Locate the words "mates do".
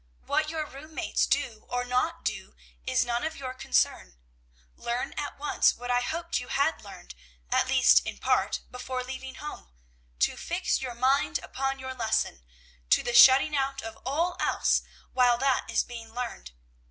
0.95-1.65